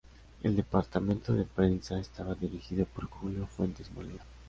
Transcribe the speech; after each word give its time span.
El 0.41 0.55
Departamento 0.55 1.31
de 1.35 1.45
Prensa 1.45 1.99
estaba 1.99 2.33
dirigido 2.33 2.87
por 2.87 3.05
Julio 3.05 3.45
Fuentes 3.45 3.91
Molina. 3.91 4.23